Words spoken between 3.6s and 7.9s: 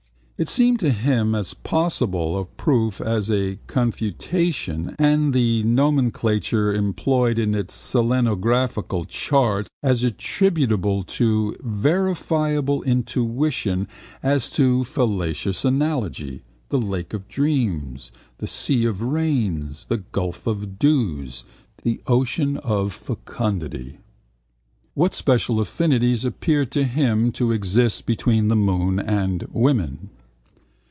confutation and the nomenclature employed in its